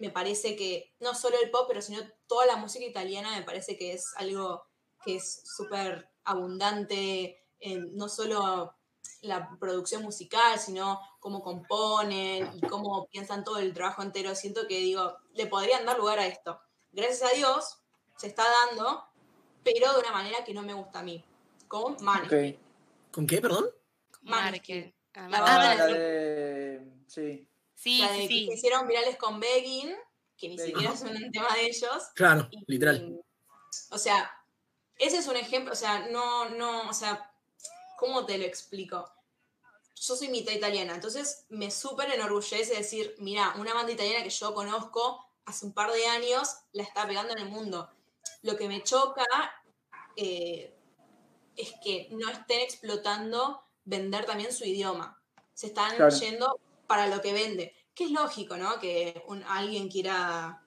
me 0.00 0.10
parece 0.10 0.56
que 0.56 0.94
no 1.00 1.14
solo 1.14 1.36
el 1.40 1.50
pop, 1.50 1.66
pero 1.68 1.80
sino 1.80 2.00
toda 2.26 2.46
la 2.46 2.56
música 2.56 2.84
italiana 2.84 3.36
me 3.36 3.44
parece 3.44 3.76
que 3.76 3.92
es 3.92 4.12
algo 4.16 4.64
que 5.04 5.16
es 5.16 5.42
súper 5.44 6.10
abundante, 6.24 7.44
en 7.60 7.96
no 7.96 8.08
solo 8.08 8.74
la 9.20 9.56
producción 9.60 10.02
musical, 10.02 10.58
sino 10.58 11.00
cómo 11.20 11.42
componen 11.42 12.50
y 12.54 12.60
cómo 12.66 13.06
piensan 13.06 13.44
todo 13.44 13.58
el 13.58 13.72
trabajo 13.72 14.02
entero. 14.02 14.34
Siento 14.34 14.66
que 14.66 14.78
digo, 14.78 15.16
le 15.34 15.46
podrían 15.46 15.86
dar 15.86 15.98
lugar 15.98 16.18
a 16.18 16.26
esto. 16.26 16.60
Gracias 16.90 17.22
a 17.22 17.34
Dios 17.34 17.78
se 18.16 18.26
está 18.26 18.44
dando, 18.68 19.04
pero 19.62 19.92
de 19.92 20.00
una 20.00 20.12
manera 20.12 20.44
que 20.44 20.54
no 20.54 20.62
me 20.62 20.74
gusta 20.74 21.00
a 21.00 21.02
mí. 21.04 21.24
Con. 21.68 21.94
Ok. 21.94 22.58
¿Con 23.12 23.26
qué, 23.26 23.40
perdón? 23.40 23.66
Maneskin. 24.22 24.94
Ah, 25.14 25.28
La 25.28 25.38
ah, 25.38 25.74
la 25.76 25.86
de-. 25.86 26.86
Sí. 27.06 27.48
Sí, 27.74 27.98
La 27.98 28.12
de 28.12 28.18
sí, 28.18 28.28
que 28.28 28.28
sí. 28.28 28.46
se 28.48 28.54
hicieron 28.54 28.86
virales 28.88 29.16
con 29.16 29.40
Beggin, 29.40 29.94
que 30.36 30.48
ni 30.48 30.58
siquiera 30.58 30.92
es 30.92 31.02
un 31.02 31.30
tema 31.32 31.54
de 31.54 31.66
ellos. 31.66 32.04
Claro, 32.14 32.48
Y- 32.50 32.64
literal. 32.66 33.20
O 33.90 33.98
sea, 33.98 34.30
ese 34.96 35.18
es 35.18 35.26
un 35.26 35.36
ejemplo, 35.36 35.72
o 35.72 35.76
sea, 35.76 36.06
no, 36.10 36.48
no, 36.50 36.88
o 36.88 36.92
sea, 36.94 37.32
¿cómo 37.98 38.24
te 38.26 38.38
lo 38.38 38.44
explico? 38.44 39.10
Yo 39.96 40.16
soy 40.16 40.28
mitad 40.28 40.52
italiana, 40.52 40.94
entonces 40.94 41.46
me 41.48 41.70
súper 41.70 42.10
enorgullece 42.10 42.74
decir, 42.74 43.14
mira, 43.18 43.54
una 43.58 43.74
banda 43.74 43.92
italiana 43.92 44.24
que 44.24 44.30
yo 44.30 44.52
conozco 44.54 45.24
hace 45.44 45.66
un 45.66 45.72
par 45.72 45.92
de 45.92 46.06
años 46.06 46.56
la 46.72 46.82
está 46.82 47.06
pegando 47.06 47.32
en 47.32 47.38
el 47.40 47.48
mundo. 47.48 47.88
Lo 48.42 48.56
que 48.56 48.68
me 48.68 48.82
choca 48.82 49.24
eh, 50.16 50.74
es 51.56 51.72
que 51.82 52.08
no 52.10 52.28
estén 52.30 52.60
explotando 52.60 53.64
vender 53.84 54.24
también 54.26 54.52
su 54.52 54.64
idioma. 54.64 55.20
Se 55.54 55.66
están 55.68 55.94
Claro. 55.96 56.14
yendo 56.16 56.60
para 56.86 57.06
lo 57.06 57.20
que 57.20 57.32
vende. 57.32 57.74
Que 57.94 58.04
es 58.04 58.10
lógico, 58.10 58.56
¿no? 58.56 58.78
Que 58.78 59.22
un- 59.28 59.42
alguien 59.44 59.88
quiera 59.88 60.64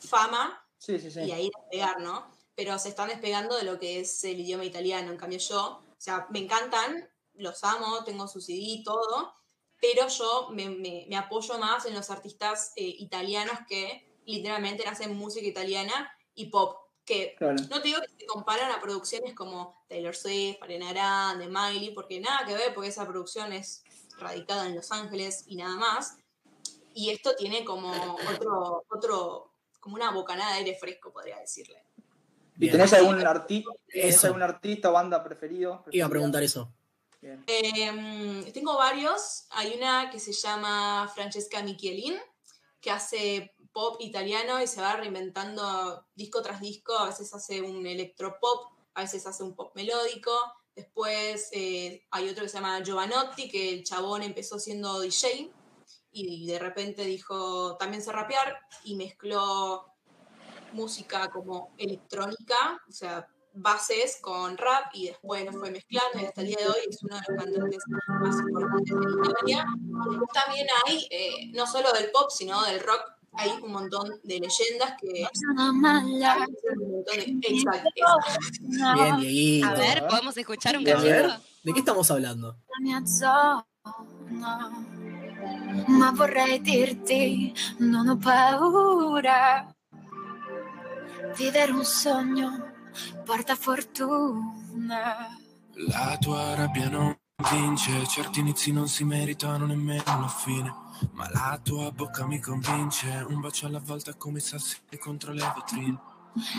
fama 0.00 0.64
Sí, 0.78 0.98
sí, 0.98 1.10
sí. 1.10 1.20
y 1.20 1.32
ahí 1.32 1.50
despegar, 1.54 2.00
¿no? 2.00 2.30
Pero 2.54 2.78
se 2.78 2.88
están 2.90 3.08
despegando 3.08 3.56
de 3.56 3.64
lo 3.64 3.78
que 3.78 4.00
es 4.00 4.24
el 4.24 4.40
idioma 4.40 4.64
italiano. 4.64 5.10
En 5.10 5.16
cambio 5.18 5.38
yo, 5.38 5.82
o 5.82 5.94
sea, 6.00 6.26
me 6.30 6.40
encantan, 6.40 7.08
los 7.34 7.64
amo, 7.64 8.04
tengo 8.04 8.28
su 8.28 8.40
CD 8.40 8.58
y 8.60 8.82
todo, 8.84 9.34
pero 9.80 10.08
yo 10.08 10.48
me, 10.52 10.68
me- 10.68 11.06
me 11.08 11.16
apoyo 11.16 11.58
más 11.58 11.86
en 11.86 11.94
los 11.94 12.10
artistas 12.10 12.72
eh, 12.76 12.82
italianos 12.98 13.58
que 13.68 14.18
literalmente 14.26 14.86
hacen 14.86 15.16
música 15.16 15.46
italiana 15.46 16.10
y 16.34 16.46
pop, 16.46 16.76
que 17.10 17.34
Claro. 17.36 17.56
no 17.68 17.82
te 17.82 17.88
digo 17.88 18.00
que 18.00 18.20
se 18.20 18.26
comparan 18.26 18.70
a 18.70 18.80
producciones 18.80 19.34
como 19.34 19.84
Taylor 19.88 20.14
Swift, 20.14 20.58
Ariana 20.62 20.92
Grande, 20.92 21.48
Miley, 21.48 21.92
porque 21.92 22.20
nada 22.20 22.46
que 22.46 22.54
ver, 22.54 22.72
porque 22.72 22.88
esa 22.88 23.06
producción 23.06 23.52
es 23.52 23.82
radicada 24.18 24.66
en 24.66 24.76
Los 24.76 24.92
Ángeles 24.92 25.44
y 25.48 25.56
nada 25.56 25.76
más. 25.76 26.16
Y 26.94 27.10
esto 27.10 27.34
tiene 27.36 27.64
como 27.64 27.90
otro, 28.32 28.84
otro, 28.88 29.52
como 29.80 29.96
una 29.96 30.12
bocanada 30.12 30.52
de 30.52 30.58
aire 30.58 30.76
fresco, 30.78 31.12
podría 31.12 31.38
decirle. 31.38 31.82
¿Y 32.58 32.70
tenés 32.70 32.92
algún, 32.92 33.26
arti 33.26 33.64
tenés 33.88 34.24
algún 34.24 34.42
artista 34.42 34.90
o 34.90 34.92
banda 34.92 35.24
preferido? 35.24 35.84
Iba 35.90 36.06
a 36.06 36.10
preguntar 36.10 36.42
eso. 36.42 36.72
Eh, 37.22 38.50
tengo 38.52 38.76
varios. 38.76 39.46
Hay 39.50 39.74
una 39.76 40.10
que 40.10 40.20
se 40.20 40.32
llama 40.32 41.10
Francesca 41.14 41.62
Michelin, 41.62 42.18
que 42.80 42.90
hace 42.90 43.54
pop 43.72 43.96
italiano 44.00 44.62
y 44.62 44.66
se 44.66 44.80
va 44.80 44.96
reinventando 44.96 46.06
disco 46.14 46.42
tras 46.42 46.60
disco. 46.60 46.96
A 46.96 47.06
veces 47.06 47.32
hace 47.34 47.62
un 47.62 47.86
electropop, 47.86 48.72
a 48.94 49.02
veces 49.02 49.26
hace 49.26 49.42
un 49.42 49.54
pop 49.54 49.72
melódico. 49.74 50.32
Después 50.74 51.48
eh, 51.52 52.06
hay 52.10 52.28
otro 52.28 52.44
que 52.44 52.48
se 52.48 52.56
llama 52.56 52.82
Giovanotti, 52.82 53.48
que 53.48 53.74
el 53.74 53.84
chabón 53.84 54.22
empezó 54.22 54.58
siendo 54.58 55.00
DJ 55.00 55.50
y 56.12 56.46
de 56.46 56.58
repente 56.58 57.04
dijo, 57.04 57.76
también 57.76 58.02
sé 58.02 58.12
rapear 58.12 58.58
y 58.84 58.96
mezcló 58.96 59.86
música 60.72 61.28
como 61.30 61.74
electrónica, 61.76 62.80
o 62.88 62.92
sea, 62.92 63.28
bases 63.52 64.18
con 64.20 64.56
rap 64.56 64.86
y 64.94 65.08
después 65.08 65.44
lo 65.44 65.52
fue 65.52 65.70
mezclando 65.70 66.20
y 66.20 66.24
hasta 66.24 66.40
el 66.40 66.46
día 66.48 66.58
de 66.58 66.68
hoy 66.68 66.80
es 66.88 67.02
uno 67.02 67.16
de 67.16 67.22
los 67.28 67.44
cantantes 67.44 67.84
más 68.20 68.36
importantes 68.40 68.96
de 68.96 69.30
Italia. 69.30 69.66
También 70.32 70.66
hay, 70.86 71.08
eh, 71.10 71.50
no 71.52 71.66
solo 71.66 71.92
del 71.92 72.10
pop, 72.10 72.30
sino 72.30 72.62
del 72.64 72.80
rock, 72.80 73.02
hay 73.32 73.50
un 73.62 73.72
montón 73.72 74.08
de 74.22 74.38
leyendas 74.40 74.94
que... 75.00 75.26
Un 75.58 75.80
montón 75.80 77.04
de- 77.04 77.38
Exacto. 77.42 77.90
Bien, 78.60 79.16
Dieguito. 79.20 79.66
A 79.68 79.74
ver, 79.74 80.06
¿podemos 80.08 80.36
escuchar 80.36 80.76
un 80.76 80.84
cachito? 80.84 81.40
¿de 81.62 81.72
qué 81.72 81.78
estamos 81.78 82.10
hablando? 82.10 82.56
la 82.68 82.78
mia 82.80 83.02
zona. 83.06 83.64
Ma 85.88 86.10
vorrei 86.12 86.60
dirti, 86.60 87.52
non 87.78 88.08
ho 88.08 88.16
paura. 88.18 89.66
Vivere 91.36 91.72
un 91.72 91.84
sogno 91.84 92.72
porta 93.24 93.54
fortuna. 93.56 95.28
La 95.88 96.16
tua 96.20 96.54
rabbia 96.54 96.88
non 96.90 97.16
vince, 97.50 98.06
certi 98.06 98.40
inizi 98.40 98.72
non 98.72 98.86
si 98.88 99.04
meritano 99.04 99.64
nemmeno 99.66 100.02
una 100.16 100.28
fine. 100.28 100.72
Ma 101.12 101.28
la 101.30 101.60
tua 101.62 101.90
bocca 101.90 102.26
mi 102.26 102.40
convince, 102.40 103.24
un 103.28 103.40
bacio 103.40 103.66
alla 103.66 103.80
volta 103.80 104.14
come 104.14 104.40
sassi 104.40 104.76
contro 104.98 105.32
le 105.32 105.52
vetrine. 105.54 105.98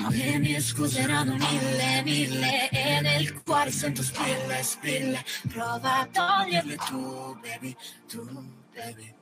Le 0.10 0.38
mie 0.40 0.60
scuse 0.60 1.00
erano 1.00 1.36
mille, 1.36 2.02
mille 2.04 2.70
e 2.70 3.00
nel 3.02 3.42
cuore 3.44 3.72
sento 3.72 4.04
spille, 4.04 4.62
spille. 4.64 5.24
Prova 5.48 6.00
a 6.00 6.06
toglierle 6.08 6.76
tu, 6.76 7.40
baby, 7.42 7.76
tu, 8.08 8.24
baby. 8.74 9.16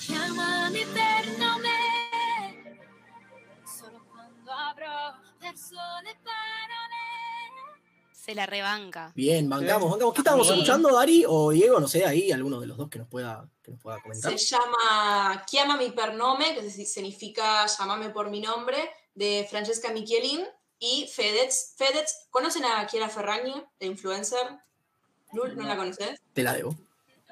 Chiamami 0.00 0.84
per 0.86 1.38
nome, 1.38 2.78
solo 3.64 4.04
quando 4.10 4.50
avrò 4.50 5.14
perso 5.38 5.76
le 6.02 6.16
parole. 6.22 6.85
Se 8.26 8.34
la 8.34 8.44
rebanca. 8.44 9.12
Bien, 9.14 9.48
bancamos, 9.48 9.88
bancamos. 9.88 10.12
¿Qué 10.14 10.20
estábamos 10.20 10.48
Bien. 10.48 10.58
escuchando, 10.58 10.92
Dari 10.92 11.24
o 11.28 11.52
Diego? 11.52 11.78
No 11.78 11.86
sé, 11.86 12.04
ahí 12.04 12.32
alguno 12.32 12.58
de 12.58 12.66
los 12.66 12.76
dos 12.76 12.90
que 12.90 12.98
nos 12.98 13.06
pueda, 13.06 13.48
que 13.62 13.70
nos 13.70 13.80
pueda 13.80 14.00
comentar. 14.02 14.36
Se 14.36 14.44
llama 14.46 15.44
Chiamami 15.46 15.92
per 15.92 16.12
nome, 16.14 16.56
que 16.56 16.68
significa 16.68 17.64
llamame 17.66 18.10
por 18.10 18.28
mi 18.28 18.40
nombre, 18.40 18.90
de 19.14 19.46
Francesca 19.48 19.92
Michelin 19.92 20.44
y 20.80 21.08
Fedez. 21.14 21.74
Fedez, 21.76 22.26
¿conocen 22.30 22.64
a 22.64 22.84
Chiara 22.88 23.08
Ferragni, 23.08 23.62
de 23.78 23.86
influencer? 23.86 24.44
Lul, 25.32 25.56
¿no 25.56 25.62
la 25.62 25.76
conoces? 25.76 26.20
Te 26.32 26.42
la 26.42 26.54
debo. 26.54 26.74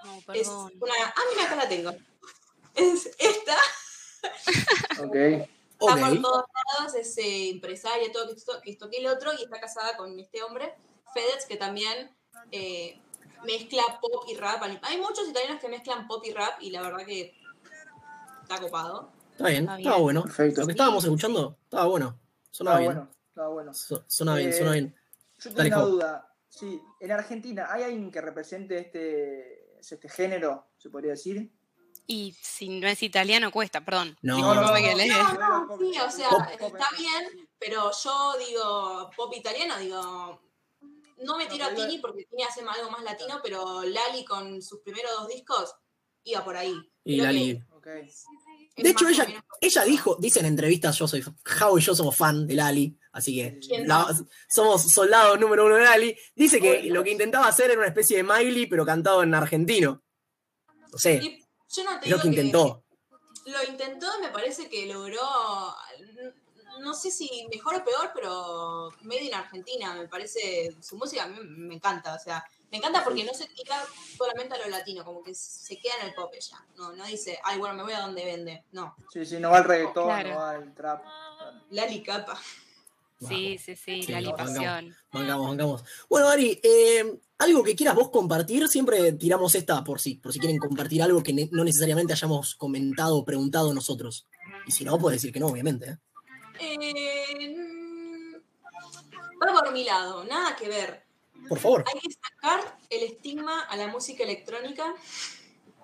No, 0.04 0.32
Es 0.32 0.46
una. 0.46 0.94
Ah, 1.06 1.22
mira, 1.32 1.46
acá 1.46 1.56
la 1.56 1.68
tengo. 1.68 1.90
Es 2.76 3.10
esta, 3.18 3.56
Ok. 5.00 5.48
Está 5.78 5.94
Ok. 5.94 6.00
por 6.00 6.22
todos 6.22 6.44
lados, 6.78 6.94
es 6.94 7.18
eh, 7.18 7.50
empresaria, 7.50 8.10
todo 8.12 8.26
que 8.28 8.34
esto, 8.34 8.52
que 8.62 8.70
esto 8.70 8.88
que 8.90 8.98
el 8.98 9.06
otro, 9.06 9.32
y 9.38 9.42
está 9.44 9.60
casada 9.60 9.96
con 9.96 10.18
este 10.18 10.42
hombre, 10.42 10.74
Fedez, 11.12 11.46
que 11.46 11.56
también 11.56 12.10
eh, 12.50 13.00
mezcla 13.44 13.82
pop 14.00 14.24
y 14.28 14.34
rap. 14.36 14.62
Hay 14.82 14.98
muchos 14.98 15.28
italianos 15.28 15.60
que 15.60 15.68
mezclan 15.68 16.06
pop 16.06 16.24
y 16.24 16.32
rap, 16.32 16.60
y 16.60 16.70
la 16.70 16.82
verdad 16.82 17.04
que 17.06 17.34
está 18.42 18.60
copado. 18.60 19.10
Está 19.32 19.48
bien, 19.48 19.62
Está 19.64 19.78
estaba 19.78 19.96
bien. 19.96 20.02
bueno. 20.04 20.22
Perfecto. 20.22 20.60
Lo 20.60 20.66
que 20.66 20.72
estábamos 20.72 21.04
escuchando, 21.04 21.58
estaba 21.64 21.86
bueno. 21.86 22.20
Sonaba 22.50 22.80
Estaba 22.80 22.92
bien. 22.94 22.94
bueno. 23.06 23.10
Estaba 23.28 23.48
bueno. 23.48 23.74
So- 23.74 24.04
Suena 24.06 24.34
bien, 24.36 24.50
Eh, 24.50 24.52
suena 24.52 24.72
bien. 24.72 24.94
Yo 25.38 25.50
tengo 25.50 25.56
Dale, 25.58 25.68
una 25.74 25.84
duda. 25.84 26.36
Sí, 26.48 26.80
en 27.00 27.10
Argentina, 27.12 27.66
¿hay 27.68 27.82
alguien 27.82 28.12
que 28.12 28.20
represente 28.20 28.78
este, 28.78 29.76
este 29.80 30.08
género, 30.08 30.68
se 30.78 30.88
podría 30.88 31.10
decir? 31.12 31.50
Y 32.06 32.34
si 32.40 32.68
no 32.68 32.86
es 32.86 33.02
italiano, 33.02 33.50
cuesta, 33.50 33.82
perdón. 33.84 34.16
No, 34.22 34.38
no, 34.38 34.54
no, 34.54 34.62
No, 34.62 35.78
sí, 35.78 35.98
o 35.98 36.10
sea, 36.10 36.28
está 36.50 36.88
bien, 36.98 37.48
pero 37.58 37.90
yo 38.02 38.34
digo 38.46 39.10
pop 39.16 39.32
italiano, 39.34 39.78
digo. 39.78 40.40
No 41.18 41.38
me 41.38 41.46
tiro 41.46 41.64
a 41.64 41.74
Tini 41.74 41.98
porque 41.98 42.24
Tini 42.24 42.42
hace 42.42 42.60
algo 42.60 42.90
más 42.90 43.02
latino, 43.02 43.40
pero 43.42 43.82
Lali 43.84 44.24
con 44.24 44.60
sus 44.60 44.80
primeros 44.80 45.12
dos 45.12 45.28
discos 45.28 45.74
iba 46.24 46.44
por 46.44 46.56
ahí. 46.56 46.74
Y 47.04 47.14
Creo 47.18 47.26
Lali. 47.26 47.62
que 47.82 48.82
De 48.82 48.90
hecho, 48.90 49.08
ella, 49.08 49.26
ella 49.60 49.84
dijo, 49.84 50.16
dice 50.20 50.40
en 50.40 50.46
entrevistas, 50.46 50.98
yo 50.98 51.06
soy, 51.08 51.24
Jao 51.44 51.78
y 51.78 51.82
yo 51.82 51.94
somos 51.94 52.16
fan 52.16 52.46
de 52.46 52.54
Lali, 52.54 52.98
así 53.12 53.36
que 53.36 53.58
¿Quién 53.60 53.86
la- 53.88 54.12
somos 54.48 54.82
soldados 54.82 55.38
número 55.38 55.64
uno 55.66 55.76
de 55.76 55.84
Lali. 55.84 56.18
Dice 56.34 56.60
que 56.60 56.82
lo 56.84 57.02
que 57.04 57.12
intentaba 57.12 57.46
hacer 57.46 57.70
era 57.70 57.78
una 57.78 57.88
especie 57.88 58.16
de 58.18 58.24
Miley, 58.24 58.66
pero 58.66 58.84
cantado 58.84 59.22
en 59.22 59.34
argentino. 59.34 60.02
No 60.90 60.98
sé, 60.98 61.20
Y 61.22 61.43
yo 61.74 61.84
no 61.84 61.98
te 61.98 62.06
digo 62.06 62.16
lo 62.16 62.22
que 62.22 62.28
intentó. 62.28 62.84
Lo 63.46 63.62
intentó 63.64 64.06
y 64.18 64.22
me 64.22 64.28
parece 64.28 64.68
que 64.70 64.86
logró, 64.86 65.20
no 66.80 66.94
sé 66.94 67.10
si 67.10 67.46
mejor 67.52 67.76
o 67.76 67.84
peor, 67.84 68.10
pero 68.14 68.90
Made 69.02 69.24
in 69.24 69.34
Argentina, 69.34 69.94
me 69.94 70.08
parece, 70.08 70.74
su 70.80 70.96
música 70.96 71.24
a 71.24 71.26
mí 71.26 71.38
me 71.42 71.74
encanta, 71.74 72.14
o 72.14 72.18
sea, 72.18 72.42
me 72.70 72.78
encanta 72.78 73.04
porque 73.04 73.22
no 73.22 73.34
se 73.34 73.46
tira 73.48 73.76
solamente 74.16 74.54
a 74.54 74.58
lo 74.58 74.68
latino, 74.68 75.04
como 75.04 75.22
que 75.22 75.34
se 75.34 75.78
queda 75.78 75.92
en 76.00 76.08
el 76.08 76.14
pop 76.14 76.32
ella, 76.34 76.64
no, 76.76 76.92
no 76.92 77.04
dice, 77.04 77.38
ay, 77.44 77.58
bueno, 77.58 77.74
me 77.74 77.82
voy 77.82 77.92
a 77.92 78.00
donde 78.00 78.24
vende, 78.24 78.64
no, 78.72 78.96
Sí, 79.12 79.26
sí, 79.26 79.38
no 79.38 79.50
va 79.50 79.58
el 79.58 79.64
reggaetón, 79.64 80.06
Claro. 80.06 80.30
no 80.30 80.36
va 80.36 80.56
el 80.56 80.74
trap. 80.74 81.04
Lali 81.70 82.02
Capa. 82.02 82.40
Sí, 83.20 83.58
sí, 83.58 83.76
sí, 83.76 84.02
Sí, 84.02 84.12
la 84.12 84.20
lipación. 84.20 84.94
Vengamos, 85.12 85.50
vengamos. 85.50 85.84
Bueno, 86.08 86.28
Ari, 86.28 86.60
eh, 86.62 87.18
algo 87.38 87.62
que 87.62 87.74
quieras 87.76 87.94
vos 87.94 88.10
compartir, 88.10 88.66
siempre 88.68 89.12
tiramos 89.12 89.54
esta 89.54 89.82
por 89.84 90.00
si, 90.00 90.16
por 90.16 90.32
si 90.32 90.38
quieren 90.40 90.58
compartir 90.58 91.02
algo 91.02 91.22
que 91.22 91.32
ne- 91.32 91.48
no 91.52 91.64
necesariamente 91.64 92.12
hayamos 92.12 92.54
comentado 92.56 93.16
o 93.16 93.24
preguntado 93.24 93.72
nosotros. 93.72 94.26
Y 94.66 94.72
si 94.72 94.84
no, 94.84 94.98
puedes 94.98 95.20
decir 95.22 95.32
que 95.32 95.40
no, 95.40 95.46
obviamente. 95.46 95.90
¿eh? 95.90 95.98
Eh, 96.60 97.56
mm, 97.56 98.34
va 99.42 99.60
por 99.60 99.72
mi 99.72 99.84
lado, 99.84 100.24
nada 100.24 100.54
que 100.56 100.68
ver. 100.68 101.04
Por 101.48 101.58
favor. 101.58 101.84
Hay 101.92 102.00
que 102.00 102.08
sacar 102.12 102.78
el 102.90 103.02
estigma 103.04 103.60
a 103.62 103.76
la 103.76 103.88
música 103.88 104.22
electrónica. 104.24 104.94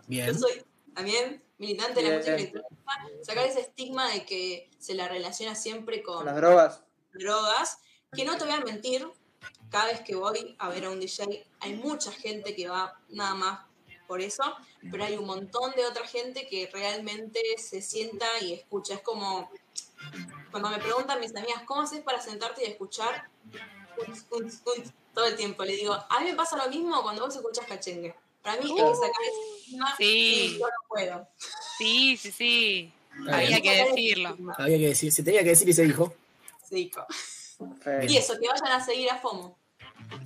Bien. 0.07 0.27
Yo 0.29 0.35
soy 0.35 0.63
también 0.95 1.43
militante 1.59 2.03
de 2.03 2.09
la 2.11 2.17
música 2.17 2.35
electrónica. 2.35 2.75
Sacar 3.23 3.47
ese 3.47 3.61
estigma 3.61 4.09
de 4.11 4.25
que 4.25 4.71
se 4.79 4.95
la 4.95 5.09
relaciona 5.09 5.55
siempre 5.55 6.03
con 6.03 6.17
Con 6.17 6.27
las 6.27 6.37
drogas. 6.37 6.83
Drogas. 7.13 7.79
Que 8.13 8.25
no 8.25 8.37
te 8.37 8.45
voy 8.45 8.55
a 8.55 8.61
mentir, 8.61 9.07
cada 9.71 9.87
vez 9.87 10.01
que 10.01 10.17
voy 10.17 10.57
a 10.59 10.69
ver 10.69 10.85
a 10.85 10.91
un 10.91 10.99
DJ, 11.01 11.47
hay 11.61 11.75
mucha 11.75 12.11
gente 12.11 12.55
que 12.57 12.69
va 12.69 12.99
nada 13.09 13.35
más 13.35 13.61
por 14.09 14.21
eso, 14.21 14.43
pero 14.91 15.05
hay 15.05 15.17
un 15.17 15.27
montón 15.27 15.71
de 15.77 15.87
otra 15.87 16.05
gente 16.09 16.49
que 16.49 16.69
realmente 16.73 17.41
se 17.59 17.81
sienta 17.81 18.27
y 18.41 18.55
escucha. 18.55 18.95
Es 18.95 19.03
como 19.03 19.49
cuando 20.51 20.69
me 20.71 20.79
preguntan 20.79 21.21
mis 21.21 21.35
amigas, 21.37 21.63
¿cómo 21.65 21.83
haces 21.83 22.01
para 22.01 22.21
sentarte 22.21 22.65
y 22.65 22.71
escuchar? 22.71 23.29
Todo 25.15 25.27
el 25.27 25.37
tiempo. 25.37 25.65
Le 25.65 25.77
digo, 25.77 25.95
a 25.95 26.21
mí 26.21 26.31
me 26.31 26.35
pasa 26.35 26.57
lo 26.57 26.69
mismo 26.69 27.03
cuando 27.03 27.25
vos 27.25 27.37
escuchas 27.37 27.67
cachengue. 27.67 28.15
Para 28.43 28.61
mí 28.61 28.69
hay 28.71 28.75
que 28.75 28.95
sacar 28.95 29.23
ese 29.23 29.59
estigma 29.61 29.95
Sí. 29.97 30.05
y 30.57 30.59
yo 30.59 30.67
no 30.67 30.89
puedo. 30.89 31.29
Sí, 31.79 32.17
sí, 32.17 32.33
sí. 32.33 32.93
Había 33.31 33.61
que 33.61 33.85
decirlo. 33.85 34.37
Había 34.57 34.79
que 34.79 34.89
decir, 34.89 35.13
se 35.13 35.23
tenía 35.23 35.43
que 35.45 35.51
decir 35.51 35.69
y 35.69 35.73
se 35.73 35.83
dijo. 35.83 36.15
Perfecto. 37.59 38.13
Y 38.13 38.17
eso, 38.17 38.35
que 38.41 38.49
vayan 38.49 38.73
a 38.81 38.85
seguir 38.85 39.11
a 39.11 39.19
FOMO. 39.19 39.59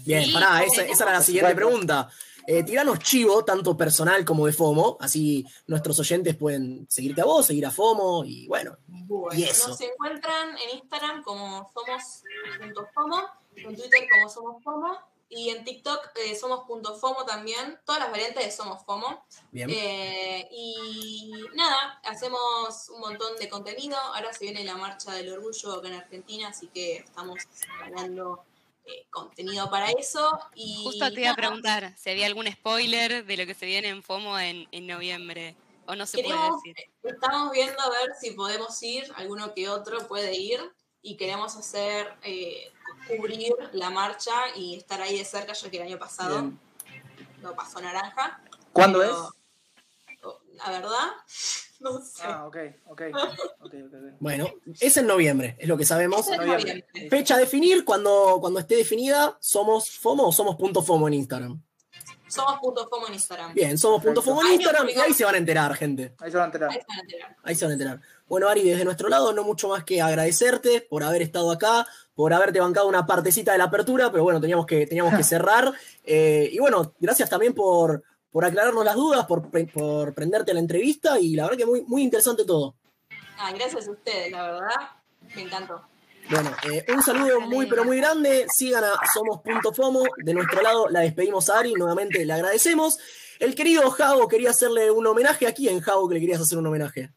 Bien, 0.05 0.25
Sí, 0.25 0.33
pará, 0.33 0.63
esa, 0.63 0.83
esa 0.83 1.05
era 1.05 1.13
la 1.15 1.21
siguiente 1.23 1.55
pregunta. 1.55 2.09
Eh, 2.47 2.63
tiranos 2.63 2.99
chivo, 2.99 3.45
tanto 3.45 3.77
personal 3.77 4.25
como 4.25 4.47
de 4.47 4.53
FOMO, 4.53 4.99
así 5.01 5.47
nuestros 5.67 5.99
oyentes 5.99 6.37
pueden 6.37 6.87
seguirte 6.91 7.23
a 7.23 7.25
vos, 7.25 7.47
seguir 7.47 7.65
a 7.65 7.71
FOMO 7.71 8.23
y 8.27 8.47
bueno. 8.47 8.77
Bueno, 8.87 9.39
Y 9.39 9.45
eso. 9.45 9.69
nos 9.69 9.81
encuentran 9.81 10.51
en 10.51 10.79
Instagram 10.79 11.23
como 11.23 11.71
somos.fomo, 11.73 13.23
en 13.57 13.75
Twitter 13.75 14.07
como 14.13 14.29
somos 14.29 14.63
FOMO 14.63 15.14
y 15.35 15.51
en 15.51 15.65
TikTok 15.65 16.11
eh, 16.17 16.37
somos.fomo 16.37 17.25
también, 17.25 17.79
todas 17.85 18.01
las 18.01 18.11
variantes 18.11 18.45
de 18.45 18.51
somos 18.53 18.85
FOMO. 18.85 19.25
Bien. 19.51 19.69
Eh, 19.71 20.49
y 20.51 21.33
nada, 21.55 22.01
hacemos 22.05 22.89
un 22.91 23.01
montón 23.01 23.37
de 23.37 23.49
contenido. 23.49 23.97
Ahora 23.97 24.33
se 24.33 24.45
viene 24.45 24.65
la 24.65 24.77
marcha 24.77 25.13
del 25.13 25.33
orgullo 25.33 25.75
acá 25.75 25.89
en 25.89 25.95
Argentina, 25.95 26.49
así 26.49 26.69
que 26.69 26.99
estamos 26.99 27.39
planeando 27.79 28.45
eh, 28.87 29.07
contenido 29.11 29.69
para 29.71 29.91
eso. 29.91 30.39
Y 30.55 30.85
Justo 30.85 31.13
te 31.13 31.23
iba 31.23 31.31
a 31.31 31.37
preguntar 31.37 31.95
si 31.97 32.11
había 32.11 32.27
algún 32.27 32.51
spoiler 32.51 33.25
de 33.25 33.37
lo 33.37 33.47
que 33.47 33.55
se 33.55 33.67
viene 33.67 33.89
en 33.89 34.03
FOMO 34.03 34.39
en, 34.39 34.69
en 34.71 34.87
noviembre. 34.87 35.57
O 35.87 35.95
no 35.95 36.07
se 36.07 36.23
puede 36.23 36.39
decir. 36.39 36.77
Estamos 37.03 37.53
viendo 37.53 37.81
a 37.81 37.91
ver 37.91 38.13
si 38.19 38.31
podemos 38.31 38.83
ir, 38.83 39.13
alguno 39.17 39.53
que 39.53 39.69
otro 39.69 40.07
puede 40.07 40.35
ir 40.35 40.61
y 41.03 41.17
queremos 41.17 41.55
hacer, 41.57 42.15
eh, 42.23 42.73
cubrir 43.09 43.53
la 43.73 43.91
marcha 43.91 44.33
y 44.57 44.77
estar 44.77 45.01
ahí 45.01 45.19
de 45.19 45.25
cerca, 45.25 45.53
ya 45.53 45.71
que 45.71 45.77
el 45.77 45.83
año 45.83 45.99
pasado 45.99 46.41
Bien. 46.41 46.59
no 47.43 47.55
pasó 47.55 47.81
naranja. 47.81 48.41
¿Cuándo 48.73 49.01
pero, 49.01 49.13
es? 49.13 50.19
oh, 50.23 50.41
La 50.55 50.71
verdad, 50.71 51.09
no 51.81 52.01
sé. 52.01 52.23
Ah, 52.25 52.47
ok, 52.47 52.57
ok. 52.87 53.03
ok, 53.13 53.19
ok, 53.61 53.75
ok. 53.75 53.95
Bueno, 54.21 54.49
es 54.81 54.97
en 54.97 55.07
noviembre, 55.07 55.57
es 55.59 55.69
lo 55.69 55.77
que 55.77 55.85
sabemos. 55.85 56.21
Ese 56.21 56.33
es 56.33 56.39
noviembre. 56.39 56.85
noviembre. 56.93 57.11
Fecha 57.11 57.35
a 57.37 57.39
definir, 57.39 57.85
cuando, 57.85 58.39
cuando 58.41 58.61
esté 58.61 58.77
definida, 58.77 59.37
¿somos 59.41 59.91
FOMO 59.91 60.29
o 60.29 60.33
somos 60.33 60.57
punto 60.57 60.83
FOMO 60.83 61.09
en 61.09 61.15
Instagram? 61.15 61.63
Somos 62.35 62.59
punto 62.59 62.89
FOMO 62.89 63.07
en 63.07 63.15
Instagram. 63.15 63.55
Bien, 63.55 63.79
somos 63.79 64.03
punto 64.03 64.21
FOMO 64.21 64.43
en 64.45 64.55
Instagram 64.55 64.89
y 64.89 64.99
ahí 64.99 65.13
se 65.13 65.25
van 65.25 65.37
a 65.37 65.39
enterar, 65.39 65.75
gente. 65.77 66.15
Ahí 66.19 66.33
se 66.33 66.37
van 66.37 66.45
a 66.45 66.47
enterar. 66.47 66.71
Ahí 66.71 66.75
se 66.81 66.85
van 66.89 66.99
a 66.99 67.03
enterar. 67.03 67.37
Ahí 67.45 67.55
se 67.55 67.65
van 67.65 67.71
a 67.71 67.75
enterar. 67.75 68.01
Bueno, 68.27 68.49
Ari, 68.49 68.63
desde 68.63 68.85
nuestro 68.85 69.09
lado, 69.09 69.33
no 69.33 69.45
mucho 69.45 69.69
más 69.69 69.85
que 69.85 70.03
agradecerte 70.03 70.81
por 70.81 71.05
haber 71.05 71.23
estado 71.23 71.53
acá, 71.53 71.87
por 72.15 72.33
haberte 72.33 72.61
bancado 72.61 72.87
una 72.87 73.07
partecita 73.07 73.53
de 73.53 73.59
la 73.59 73.65
apertura, 73.65 74.11
pero 74.11 74.23
bueno, 74.23 74.41
teníamos 74.41 74.67
que, 74.67 74.87
teníamos 74.87 75.15
que 75.15 75.23
cerrar. 75.25 75.73
Eh, 76.05 76.49
y 76.53 76.59
bueno, 76.59 76.95
gracias 77.01 77.29
también 77.29 77.55
por, 77.55 78.03
por 78.31 78.45
aclararnos 78.45 78.85
las 78.85 78.95
dudas, 78.95 79.27
por, 79.27 79.51
por 79.73 80.15
prenderte 80.15 80.53
a 80.53 80.55
la 80.55 80.61
entrevista 80.61 81.19
y 81.19 81.35
la 81.35 81.45
verdad 81.45 81.59
que 81.59 81.67
muy, 81.67 81.83
muy 81.83 82.03
interesante 82.03 82.45
todo. 82.45 82.77
Ah, 83.39 83.53
gracias 83.53 83.89
a 83.89 83.91
ustedes, 83.91 84.31
la 84.31 84.43
verdad, 84.43 84.69
me 85.35 85.43
encantó. 85.43 85.83
Bueno, 86.31 86.51
eh, 86.73 86.85
un 86.93 87.03
saludo 87.03 87.41
muy, 87.41 87.67
pero 87.67 87.85
muy 87.85 87.99
grande. 87.99 88.47
Sigan 88.49 88.83
a 88.83 88.95
Somos.fomo. 89.13 90.05
De 90.17 90.33
nuestro 90.33 90.63
lado 90.63 90.89
la 90.89 91.01
despedimos 91.01 91.51
a 91.51 91.59
Ari, 91.59 91.75
nuevamente 91.75 92.25
le 92.25 92.33
agradecemos. 92.33 92.97
El 93.39 93.55
querido 93.55 93.91
Javo 93.91 94.27
quería 94.29 94.51
hacerle 94.51 94.91
un 94.91 95.07
homenaje. 95.07 95.47
¿A 95.47 95.53
quién, 95.53 95.81
Javo, 95.81 96.09
que 96.09 96.15
le 96.15 96.21
querías 96.21 96.41
hacer 96.41 96.57
un 96.57 96.67
homenaje? 96.67 97.13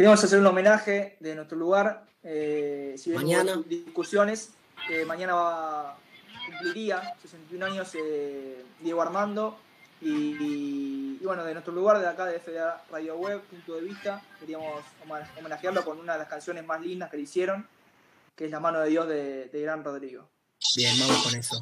Queremos 0.00 0.24
hacer 0.24 0.38
un 0.38 0.46
homenaje 0.46 1.18
de 1.20 1.34
nuestro 1.34 1.58
lugar. 1.58 2.06
Eh, 2.22 2.94
si 2.96 3.10
Mañana. 3.10 3.60
discusiones, 3.66 4.48
eh, 4.90 5.04
mañana 5.04 5.34
va, 5.34 5.98
cumpliría 6.46 7.02
61 7.20 7.66
años 7.66 7.90
eh, 8.02 8.64
Diego 8.80 9.02
Armando. 9.02 9.58
Y, 10.00 10.08
y- 10.08 11.18
y 11.20 11.24
bueno, 11.26 11.44
de 11.44 11.52
nuestro 11.52 11.74
lugar, 11.74 11.98
de 12.00 12.08
acá 12.08 12.24
de 12.24 12.40
FDA 12.40 12.82
Radio 12.90 13.16
Web, 13.16 13.42
punto 13.42 13.74
de 13.74 13.82
vista, 13.82 14.22
queríamos 14.40 14.82
homenajearlo 15.38 15.84
con 15.84 15.98
una 16.00 16.14
de 16.14 16.20
las 16.20 16.28
canciones 16.28 16.64
más 16.64 16.80
lindas 16.80 17.10
que 17.10 17.18
le 17.18 17.24
hicieron, 17.24 17.68
que 18.34 18.46
es 18.46 18.50
La 18.50 18.58
mano 18.58 18.80
de 18.80 18.88
Dios 18.88 19.06
de, 19.06 19.48
de 19.50 19.60
Gran 19.60 19.84
Rodrigo. 19.84 20.30
Bien, 20.76 20.98
vamos 20.98 21.22
con 21.24 21.34
eso. 21.34 21.60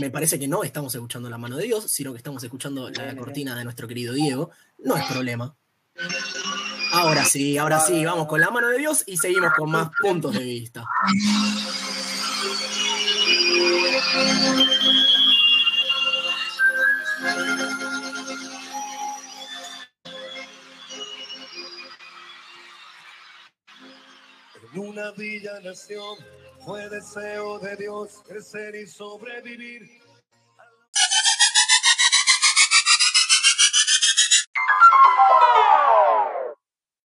Me 0.00 0.10
parece 0.10 0.38
que 0.38 0.48
no 0.48 0.64
estamos 0.64 0.94
escuchando 0.94 1.28
la 1.28 1.38
mano 1.38 1.56
de 1.56 1.64
Dios, 1.64 1.90
sino 1.90 2.12
que 2.12 2.18
estamos 2.18 2.42
escuchando 2.42 2.88
la 2.90 3.16
cortina 3.16 3.56
de 3.56 3.64
nuestro 3.64 3.86
querido 3.86 4.14
Diego. 4.14 4.50
No 4.78 4.96
es 4.96 5.04
problema. 5.06 5.54
Ahora 6.92 7.24
sí, 7.24 7.58
ahora 7.58 7.80
sí, 7.80 8.04
vamos 8.04 8.26
con 8.26 8.40
la 8.40 8.50
mano 8.50 8.68
de 8.68 8.78
Dios 8.78 9.02
y 9.06 9.16
seguimos 9.16 9.52
con 9.56 9.70
más 9.70 9.90
puntos 10.00 10.34
de 10.34 10.44
vista. 10.44 10.84
En 24.72 24.80
una 24.80 25.12
villa 25.12 25.60
nación 25.60 26.16
fue 26.64 26.88
deseo 26.88 27.58
de 27.58 27.76
Dios 27.76 28.22
crecer 28.26 28.74
y 28.76 28.86
sobrevivir. 28.86 30.01